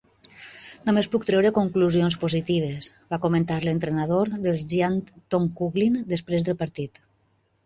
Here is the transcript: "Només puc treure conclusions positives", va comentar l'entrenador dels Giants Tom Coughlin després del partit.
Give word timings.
"Només 0.89 1.09
puc 1.15 1.27
treure 1.27 1.51
conclusions 1.57 2.17
positives", 2.23 2.89
va 3.11 3.19
comentar 3.27 3.59
l'entrenador 3.69 4.33
dels 4.47 4.65
Giants 4.73 5.15
Tom 5.37 5.47
Coughlin 5.61 6.01
després 6.17 6.49
del 6.51 6.59
partit. 6.65 7.05